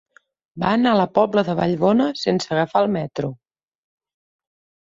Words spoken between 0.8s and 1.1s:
a la